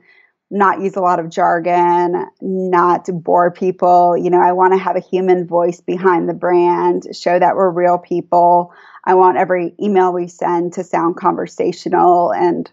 not 0.51 0.81
use 0.81 0.97
a 0.97 1.01
lot 1.01 1.21
of 1.21 1.31
jargon, 1.31 2.27
not 2.41 3.07
bore 3.13 3.53
people. 3.53 4.17
You 4.17 4.31
know, 4.31 4.41
I 4.41 4.53
want 4.53 4.73
to 4.73 4.79
have 4.79 4.97
a 4.97 5.01
human 5.01 5.47
voice 5.47 5.81
behind 5.81 6.29
the 6.29 6.35
brand, 6.35 7.05
show 7.15 7.39
that 7.39 7.55
we're 7.55 7.71
real 7.71 7.99
people. 7.99 8.73
I 9.05 9.15
want 9.15 9.39
every 9.39 9.75
email 9.81 10.13
we 10.13 10.27
send 10.27 10.73
to 10.75 10.85
sound 10.85 11.17
conversational 11.17 12.33
and 12.33 12.71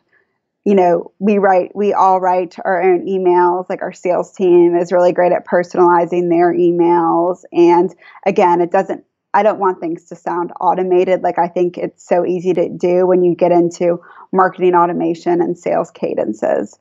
you 0.66 0.76
know, 0.76 1.14
we 1.18 1.38
write, 1.38 1.74
we 1.74 1.94
all 1.94 2.20
write 2.20 2.58
our 2.66 2.84
own 2.84 3.06
emails. 3.06 3.70
Like 3.70 3.82
our 3.82 3.94
sales 3.94 4.34
team 4.34 4.76
is 4.76 4.92
really 4.92 5.14
great 5.14 5.32
at 5.32 5.48
personalizing 5.48 6.30
their 6.30 6.54
emails. 6.54 7.44
And 7.54 7.96
again, 8.26 8.60
it 8.60 8.70
doesn't, 8.70 9.06
I 9.34 9.44
don't 9.44 9.60
want 9.60 9.80
things 9.80 10.04
to 10.10 10.18
sound 10.18 10.52
automated. 10.60 11.22
Like 11.22 11.40
I 11.40 11.48
think 11.48 11.78
it's 11.78 12.06
so 12.06 12.26
easy 12.26 12.54
to 12.54 12.68
do 12.68 13.08
when 13.08 13.24
you 13.24 13.34
get 13.34 13.54
into 13.54 14.02
marketing 14.34 14.76
automation 14.76 15.42
and 15.42 15.58
sales 15.58 15.90
cadences. 15.90 16.78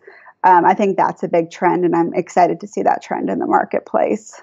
Um, 0.46 0.64
I 0.64 0.74
think 0.74 0.96
that's 0.96 1.22
a 1.22 1.28
big 1.28 1.50
trend, 1.50 1.84
and 1.84 1.94
I'm 1.94 2.14
excited 2.14 2.60
to 2.60 2.66
see 2.66 2.82
that 2.82 3.02
trend 3.02 3.28
in 3.28 3.38
the 3.38 3.46
marketplace. 3.46 4.40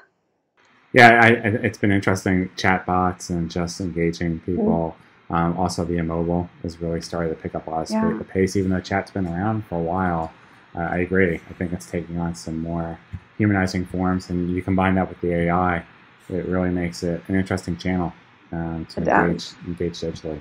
Yeah, 0.91 1.19
I, 1.23 1.27
it's 1.29 1.77
been 1.77 1.91
interesting. 1.91 2.49
Chatbots 2.55 3.29
and 3.29 3.49
just 3.49 3.81
engaging 3.81 4.39
people. 4.41 4.89
Mm-hmm 4.89 5.03
um, 5.33 5.57
also, 5.57 5.83
via 5.83 6.03
mobile 6.03 6.47
is 6.63 6.79
really 6.79 7.01
starting 7.01 7.33
to 7.33 7.41
pick 7.41 7.55
up 7.55 7.65
a 7.65 7.69
lot 7.69 7.83
of 7.85 7.91
yeah. 7.91 8.15
the 8.17 8.23
pace, 8.23 8.55
even 8.55 8.69
though 8.69 8.79
chat's 8.79 9.09
been 9.09 9.25
around 9.25 9.65
for 9.65 9.79
a 9.79 9.81
while. 9.81 10.31
Uh, 10.75 10.81
I 10.81 10.97
agree. 10.97 11.35
I 11.35 11.53
think 11.53 11.73
it's 11.73 11.89
taking 11.89 12.19
on 12.19 12.35
some 12.35 12.59
more 12.59 12.99
humanizing 13.37 13.85
forms, 13.85 14.29
and 14.29 14.51
you 14.51 14.61
combine 14.61 14.93
that 14.95 15.09
with 15.09 15.19
the 15.21 15.33
AI, 15.33 15.83
it 16.29 16.45
really 16.45 16.69
makes 16.69 17.01
it 17.01 17.21
an 17.27 17.35
interesting 17.35 17.77
channel 17.77 18.13
um, 18.51 18.85
to 18.91 18.99
engage, 18.99 19.53
engage 19.65 19.99
digitally. 20.01 20.39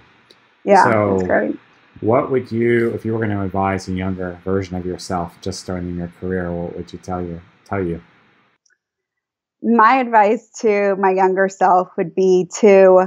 Yeah, 0.64 0.84
so 0.84 1.12
that's 1.12 1.26
great. 1.26 1.58
What 2.02 2.32
would 2.32 2.50
you, 2.50 2.90
if 2.94 3.04
you 3.04 3.12
were 3.12 3.18
going 3.18 3.30
to 3.30 3.42
advise 3.42 3.86
a 3.86 3.92
younger 3.92 4.36
version 4.44 4.76
of 4.76 4.84
yourself, 4.84 5.40
just 5.40 5.60
starting 5.60 5.96
your 5.96 6.12
career, 6.20 6.50
what 6.50 6.76
would 6.76 6.92
you 6.92 6.98
tell 6.98 7.22
you? 7.22 7.40
Tell 7.64 7.80
you? 7.80 8.02
My 9.62 9.98
advice 9.98 10.50
to 10.62 10.96
my 10.96 11.12
younger 11.12 11.48
self 11.48 11.90
would 11.96 12.12
be 12.12 12.48
to 12.58 13.06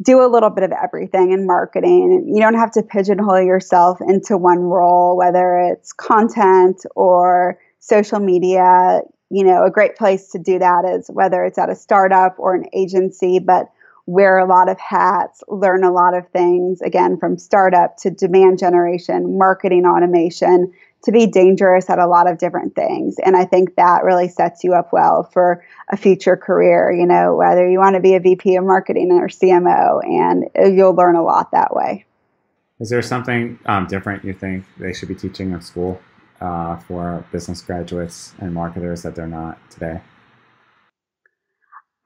do 0.00 0.24
a 0.24 0.30
little 0.30 0.50
bit 0.50 0.62
of 0.62 0.70
everything 0.70 1.32
in 1.32 1.48
marketing. 1.48 2.30
You 2.32 2.40
don't 2.40 2.54
have 2.54 2.70
to 2.72 2.82
pigeonhole 2.84 3.42
yourself 3.42 4.00
into 4.00 4.38
one 4.38 4.60
role, 4.60 5.16
whether 5.16 5.58
it's 5.58 5.92
content 5.92 6.86
or 6.94 7.58
social 7.80 8.20
media. 8.20 9.00
You 9.30 9.42
know, 9.42 9.64
a 9.64 9.70
great 9.70 9.96
place 9.96 10.28
to 10.30 10.38
do 10.38 10.60
that 10.60 10.84
is 10.84 11.10
whether 11.12 11.44
it's 11.44 11.58
at 11.58 11.70
a 11.70 11.74
startup 11.74 12.36
or 12.38 12.54
an 12.54 12.66
agency, 12.72 13.40
but 13.40 13.68
wear 14.06 14.38
a 14.38 14.46
lot 14.46 14.68
of 14.68 14.78
hats, 14.80 15.42
learn 15.48 15.84
a 15.84 15.92
lot 15.92 16.14
of 16.14 16.28
things, 16.30 16.80
again, 16.80 17.16
from 17.18 17.38
startup 17.38 17.96
to 17.98 18.10
demand 18.10 18.58
generation, 18.58 19.38
marketing 19.38 19.86
automation, 19.86 20.72
to 21.04 21.12
be 21.12 21.26
dangerous 21.26 21.90
at 21.90 21.98
a 21.98 22.06
lot 22.06 22.30
of 22.30 22.38
different 22.38 22.74
things. 22.74 23.16
And 23.24 23.36
I 23.36 23.44
think 23.44 23.74
that 23.76 24.04
really 24.04 24.28
sets 24.28 24.62
you 24.62 24.74
up 24.74 24.92
well 24.92 25.28
for 25.32 25.64
a 25.90 25.96
future 25.96 26.36
career, 26.36 26.92
you 26.92 27.06
know, 27.06 27.34
whether 27.34 27.68
you 27.68 27.78
want 27.78 27.94
to 27.94 28.00
be 28.00 28.14
a 28.14 28.20
VP 28.20 28.56
of 28.56 28.64
marketing 28.64 29.10
or 29.12 29.28
CMO, 29.28 30.04
and 30.04 30.76
you'll 30.76 30.94
learn 30.94 31.16
a 31.16 31.22
lot 31.22 31.50
that 31.52 31.74
way. 31.74 32.04
Is 32.80 32.90
there 32.90 33.02
something 33.02 33.58
um, 33.66 33.86
different 33.86 34.24
you 34.24 34.32
think 34.32 34.64
they 34.78 34.92
should 34.92 35.08
be 35.08 35.14
teaching 35.14 35.52
in 35.52 35.60
school 35.60 36.00
uh, 36.40 36.76
for 36.78 37.24
business 37.30 37.62
graduates 37.62 38.34
and 38.38 38.52
marketers 38.52 39.02
that 39.02 39.14
they're 39.14 39.26
not 39.26 39.58
today? 39.70 40.00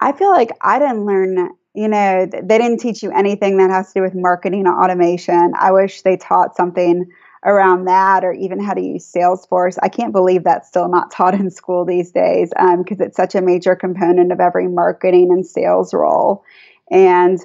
I 0.01 0.13
feel 0.13 0.31
like 0.31 0.51
I 0.61 0.79
didn't 0.79 1.07
learn, 1.07 1.51
you 1.77 1.89
know, 1.89 2.27
they 2.27 2.59
didn't 2.59 2.79
teach 2.79 3.03
you 3.03 3.13
anything 3.13 3.59
that 3.59 3.69
has 3.69 3.89
to 3.89 4.01
do 4.01 4.03
with 4.03 4.15
marketing 4.15 4.67
or 4.67 4.83
automation. 4.83 5.53
I 5.59 5.73
wish 5.73 6.01
they 6.01 6.17
taught 6.17 6.57
something 6.57 7.07
around 7.45 7.85
that 7.85 8.25
or 8.25 8.33
even 8.33 8.59
how 8.65 8.73
to 8.73 8.81
use 8.81 9.13
Salesforce. 9.13 9.77
I 9.83 9.91
can't 9.91 10.13
believe 10.13 10.43
that's 10.43 10.69
still 10.69 10.89
not 10.89 11.11
taught 11.11 11.35
in 11.35 11.51
school 11.51 11.85
these 11.85 12.11
days 12.11 12.49
because 12.49 13.01
um, 13.01 13.07
it's 13.07 13.17
such 13.17 13.35
a 13.35 13.43
major 13.43 13.77
component 13.77 14.33
of 14.33 14.41
every 14.41 14.69
marketing 14.69 15.31
and 15.31 15.47
sales 15.47 15.93
role. 15.93 16.43
And, 16.91 17.39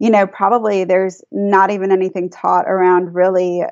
you 0.00 0.10
know, 0.10 0.26
probably 0.26 0.82
there's 0.82 1.22
not 1.30 1.70
even 1.70 1.92
anything 1.92 2.30
taught 2.30 2.66
around 2.66 3.14
really, 3.14 3.62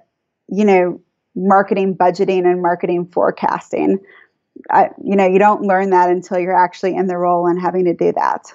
you 0.49 0.65
know, 0.65 1.01
marketing 1.35 1.97
budgeting 1.97 2.45
and 2.45 2.63
marketing 2.63 3.07
forecasting. 3.07 3.99
I, 4.71 4.91
you 5.05 5.17
know, 5.17 5.27
you 5.27 5.41
don't 5.41 5.63
learn 5.63 5.91
that 5.91 6.11
until 6.11 6.39
you're 6.39 6.57
actually 6.57 6.95
in 6.95 7.09
the 7.09 7.17
role 7.17 7.49
and 7.49 7.61
having 7.61 7.87
to 7.87 7.93
do 7.93 8.13
that. 8.13 8.53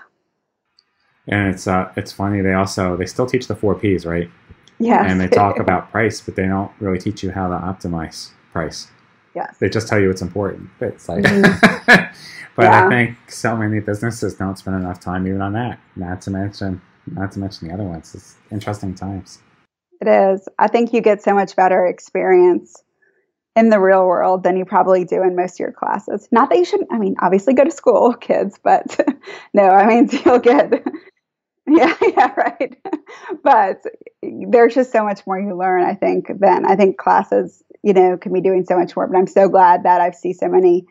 And 1.28 1.54
it's 1.54 1.68
uh, 1.68 1.92
it's 1.96 2.12
funny. 2.12 2.42
They 2.42 2.54
also 2.54 2.98
they 2.98 3.06
still 3.06 3.26
teach 3.26 3.48
the 3.48 3.56
four 3.56 3.76
Ps, 3.76 4.06
right? 4.06 4.30
Yeah. 4.80 5.06
And 5.06 5.20
they 5.20 5.28
talk 5.28 5.60
about 5.66 5.92
price, 5.92 6.22
but 6.22 6.36
they 6.36 6.48
don't 6.48 6.72
really 6.80 7.00
teach 7.00 7.24
you 7.24 7.32
how 7.32 7.48
to 7.48 7.56
optimize 7.56 8.32
price. 8.52 8.88
Yes. 9.36 9.58
They 9.60 9.70
just 9.70 9.88
tell 9.88 10.00
you 10.00 10.10
it's 10.10 10.22
important. 10.22 10.70
It's 10.82 11.08
like, 11.08 11.24
mm-hmm. 11.24 11.86
but 12.56 12.64
yeah. 12.64 12.86
I 12.86 12.90
think 12.90 13.32
so 13.32 13.56
many 13.56 13.80
businesses 13.80 14.34
don't 14.36 14.58
spend 14.58 14.76
enough 14.76 15.00
time 15.00 15.26
even 15.28 15.42
on 15.42 15.54
that. 15.54 15.80
Not 15.96 16.22
to 16.24 16.32
mention, 16.32 16.82
not 17.08 17.32
to 17.34 17.40
mention 17.40 17.68
the 17.68 17.74
other 17.74 17.84
ones. 17.84 18.14
It's 18.14 18.36
interesting 18.52 18.94
times. 18.94 19.40
It 20.02 20.08
is. 20.08 20.50
I 20.58 20.68
think 20.68 20.92
you 20.94 21.02
get 21.02 21.22
so 21.22 21.34
much 21.34 21.56
better 21.56 21.86
experience 21.86 22.84
in 23.56 23.70
the 23.70 23.80
real 23.80 24.06
world 24.06 24.44
than 24.44 24.58
you 24.58 24.66
probably 24.66 25.06
do 25.06 25.22
in 25.22 25.36
most 25.36 25.56
of 25.56 25.60
your 25.60 25.72
classes. 25.72 26.28
Not 26.32 26.50
that 26.50 26.58
you 26.58 26.66
shouldn't, 26.66 26.92
I 26.92 26.98
mean, 26.98 27.16
obviously 27.22 27.54
go 27.54 27.64
to 27.64 27.72
school, 27.72 28.14
kids, 28.20 28.60
but 28.62 29.00
no, 29.54 29.70
I 29.70 29.86
mean, 29.86 30.10
you'll 30.26 30.40
get 30.40 30.84
yeah, 31.68 31.96
yeah, 32.02 32.34
right. 32.36 32.78
but 33.44 33.84
there's 34.24 34.74
just 34.74 34.92
so 34.92 35.04
much 35.04 35.26
more 35.28 35.40
you 35.40 35.56
learn, 35.56 35.84
I 35.84 35.94
think, 35.94 36.28
than 36.40 36.66
I 36.66 36.76
think 36.76 36.98
classes, 36.98 37.64
you 37.84 37.94
know, 37.94 38.18
can 38.18 38.34
be 38.34 38.42
doing 38.42 38.66
so 38.66 38.78
much 38.78 38.96
more. 38.96 39.08
But 39.08 39.18
I'm 39.18 39.28
so 39.28 39.48
glad 39.48 39.84
that 39.84 40.02
I've 40.02 40.16
seen 40.16 40.34
so 40.34 40.48
many 40.48 40.86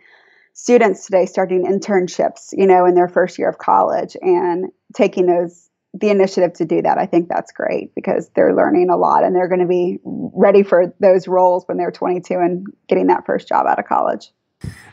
students 0.53 1.07
today 1.07 1.27
starting 1.27 1.65
internships, 1.65 2.49
you 2.53 2.67
know, 2.67 2.87
in 2.87 2.95
their 2.95 3.09
first 3.09 3.39
year 3.39 3.49
of 3.49 3.59
college 3.59 4.17
and 4.21 4.67
taking 4.95 5.27
those 5.27 5.71
the 5.93 6.09
initiative 6.09 6.53
to 6.55 6.65
do 6.65 6.83
that. 6.83 6.99
I 6.99 7.07
think 7.07 7.29
that's 7.29 7.51
great 7.51 7.95
because 7.95 8.31
they're 8.37 8.55
learning 8.55 8.91
a 8.91 8.97
lot 8.97 9.25
and 9.25 9.35
they're 9.35 9.49
going 9.49 9.61
to 9.61 9.67
be 9.67 9.99
ready 10.05 10.63
for 10.63 10.95
those 11.01 11.27
roles 11.27 11.65
when 11.67 11.79
they're 11.79 11.91
22 11.91 12.35
and 12.35 12.67
getting 12.89 13.09
that 13.09 13.27
first 13.27 13.49
job 13.49 13.67
out 13.67 13.79
of 13.79 13.87
college. 13.87 14.31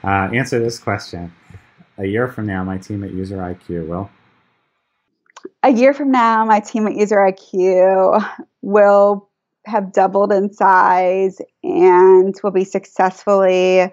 Uh, 0.03 0.29
answer 0.34 0.60
this 0.60 0.79
question. 0.79 1.31
A 2.00 2.05
year 2.05 2.27
from 2.27 2.48
now, 2.48 2.63
my 2.63 2.77
team 2.77 3.03
at 3.03 3.12
User 3.12 3.38
IQ 3.38 3.88
will 3.88 4.10
a 5.63 5.72
year 5.72 5.94
from 5.94 6.12
now, 6.12 6.46
my 6.46 6.60
team 6.60 6.88
at 6.88 6.96
User 6.96 7.17
IQ 7.17 8.46
will 8.62 9.29
have 9.65 9.91
doubled 9.91 10.32
in 10.32 10.53
size 10.53 11.41
and 11.63 12.34
will 12.44 12.51
be 12.51 12.63
successfully 12.63 13.91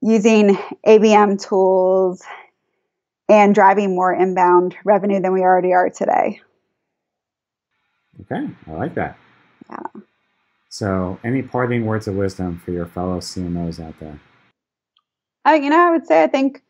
using 0.00 0.58
ABM 0.86 1.40
tools 1.40 2.22
and 3.28 3.54
driving 3.54 3.94
more 3.94 4.12
inbound 4.12 4.76
revenue 4.84 5.20
than 5.20 5.32
we 5.32 5.40
already 5.42 5.72
are 5.72 5.90
today. 5.90 6.40
Okay, 8.22 8.48
I 8.66 8.72
like 8.72 8.94
that. 8.96 9.16
Yeah. 9.70 10.00
So, 10.68 11.18
any 11.24 11.42
parting 11.42 11.86
words 11.86 12.08
of 12.08 12.16
wisdom 12.16 12.60
for 12.64 12.72
your 12.72 12.86
fellow 12.86 13.18
CMOs 13.18 13.84
out 13.84 13.98
there? 14.00 14.20
Uh, 15.46 15.52
you 15.52 15.70
know, 15.70 15.88
I 15.88 15.90
would 15.90 16.06
say 16.06 16.22
I 16.22 16.26
think 16.26 16.62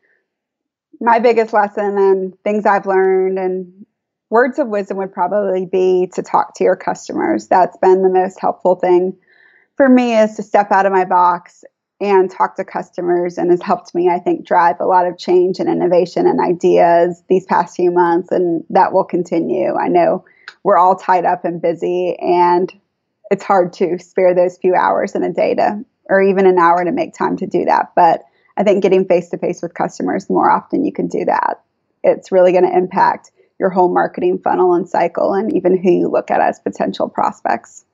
my 1.01 1.19
biggest 1.19 1.51
lesson 1.51 1.97
and 1.97 2.41
things 2.43 2.65
I've 2.65 2.85
learned 2.85 3.39
and 3.39 3.85
words 4.29 4.59
of 4.59 4.67
wisdom 4.67 4.97
would 4.97 5.11
probably 5.11 5.65
be 5.65 6.09
to 6.13 6.21
talk 6.21 6.55
to 6.55 6.63
your 6.63 6.75
customers. 6.75 7.47
That's 7.47 7.75
been 7.77 8.03
the 8.03 8.09
most 8.09 8.39
helpful 8.39 8.75
thing 8.75 9.17
for 9.75 9.89
me 9.89 10.15
is 10.15 10.35
to 10.35 10.43
step 10.43 10.71
out 10.71 10.85
of 10.85 10.91
my 10.91 11.05
box 11.05 11.63
and 11.99 12.29
talk 12.31 12.55
to 12.55 12.63
customers 12.63 13.37
and 13.37 13.51
has 13.51 13.61
helped 13.61 13.93
me, 13.93 14.09
I 14.09 14.19
think, 14.19 14.45
drive 14.45 14.79
a 14.79 14.85
lot 14.85 15.07
of 15.07 15.17
change 15.17 15.59
and 15.59 15.69
innovation 15.69 16.27
and 16.27 16.39
ideas 16.39 17.23
these 17.29 17.45
past 17.45 17.75
few 17.75 17.91
months. 17.91 18.31
And 18.31 18.63
that 18.69 18.93
will 18.93 19.03
continue. 19.03 19.75
I 19.75 19.87
know 19.87 20.23
we're 20.63 20.77
all 20.77 20.95
tied 20.95 21.25
up 21.25 21.45
and 21.45 21.61
busy, 21.61 22.15
and 22.19 22.71
it's 23.29 23.43
hard 23.43 23.73
to 23.73 23.97
spare 23.99 24.33
those 24.33 24.57
few 24.57 24.75
hours 24.75 25.15
in 25.15 25.23
a 25.23 25.33
day 25.33 25.55
to, 25.55 25.83
or 26.05 26.21
even 26.21 26.45
an 26.45 26.59
hour 26.59 26.83
to 26.83 26.91
make 26.91 27.13
time 27.13 27.37
to 27.37 27.47
do 27.47 27.65
that. 27.65 27.93
But 27.95 28.23
I 28.57 28.63
think 28.63 28.83
getting 28.83 29.05
face 29.05 29.29
to 29.29 29.37
face 29.37 29.61
with 29.61 29.73
customers 29.73 30.25
the 30.25 30.33
more 30.33 30.51
often 30.51 30.85
you 30.85 30.91
can 30.91 31.07
do 31.07 31.25
that, 31.25 31.63
it's 32.03 32.31
really 32.31 32.51
going 32.51 32.69
to 32.69 32.77
impact 32.77 33.31
your 33.59 33.69
whole 33.69 33.93
marketing 33.93 34.39
funnel 34.39 34.73
and 34.73 34.89
cycle 34.89 35.33
and 35.33 35.55
even 35.55 35.81
who 35.81 35.91
you 35.91 36.07
look 36.07 36.31
at 36.31 36.41
as 36.41 36.59
potential 36.59 37.07
prospects. 37.07 37.85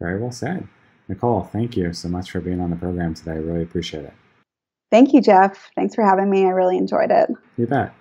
Very 0.00 0.20
well 0.20 0.32
said. 0.32 0.68
Nicole, 1.08 1.42
thank 1.42 1.76
you 1.76 1.92
so 1.92 2.08
much 2.08 2.30
for 2.30 2.40
being 2.40 2.60
on 2.60 2.70
the 2.70 2.76
program 2.76 3.14
today. 3.14 3.32
I 3.32 3.36
really 3.36 3.62
appreciate 3.62 4.04
it. 4.04 4.14
Thank 4.90 5.12
you, 5.12 5.20
Jeff. 5.20 5.70
Thanks 5.74 5.94
for 5.94 6.04
having 6.04 6.30
me. 6.30 6.44
I 6.44 6.50
really 6.50 6.76
enjoyed 6.76 7.10
it. 7.10 7.30
You 7.56 7.66
bet. 7.66 7.94